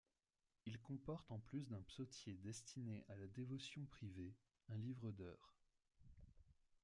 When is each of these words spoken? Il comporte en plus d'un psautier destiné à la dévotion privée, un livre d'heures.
Il 0.65 0.79
comporte 0.79 1.29
en 1.29 1.37
plus 1.37 1.67
d'un 1.67 1.83
psautier 1.83 2.33
destiné 2.37 3.05
à 3.07 3.15
la 3.17 3.27
dévotion 3.27 3.85
privée, 3.85 4.33
un 4.69 4.77
livre 4.79 5.11
d'heures. 5.11 5.53